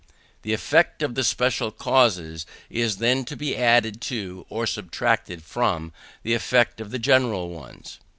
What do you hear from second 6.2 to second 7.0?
the effect of the